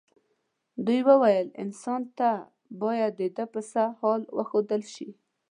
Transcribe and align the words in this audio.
دوی 0.85 0.99
وویل 1.09 1.47
انسان 1.63 2.01
ته 2.17 2.29
باید 2.81 3.11
ددې 3.21 3.45
پسه 3.53 3.83
حال 3.99 4.21
وښودل 4.37 4.83
شي. 4.93 5.09